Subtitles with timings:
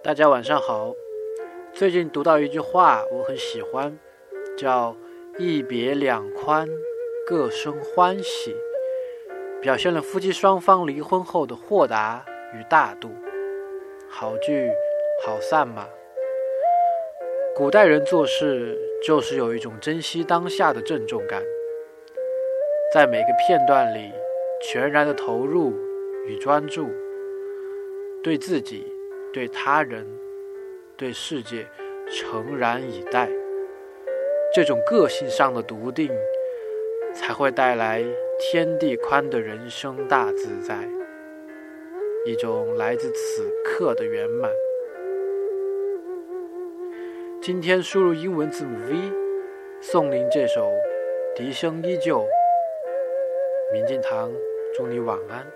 [0.00, 0.94] 大家晚上好。
[1.72, 3.98] 最近读到一句话，我很喜欢，
[4.56, 4.96] 叫
[5.38, 6.68] “一别两宽，
[7.26, 8.54] 各生欢喜”，
[9.60, 12.24] 表现了夫妻双方离婚后的豁达
[12.54, 13.10] 与大度。
[14.08, 14.70] 好聚
[15.24, 15.88] 好散嘛。
[17.56, 21.42] 古代人做事就是有一种珍惜当下的郑重感，
[22.94, 24.12] 在每个片段里
[24.62, 25.72] 全然的投入
[26.26, 26.88] 与专注，
[28.22, 28.86] 对自己、
[29.32, 30.06] 对他人、
[30.96, 31.66] 对世界
[32.10, 33.28] 诚然以待。
[34.54, 36.10] 这种个性上的笃定，
[37.14, 38.02] 才会带来
[38.38, 40.88] 天地宽的人生大自在，
[42.24, 44.50] 一种来自此刻的圆满。
[47.42, 48.96] 今天输入英文字母 V，
[49.80, 50.70] 送您这首
[51.36, 52.20] 《笛声依旧》。
[53.72, 54.32] 明镜堂，
[54.74, 55.46] 祝你晚安。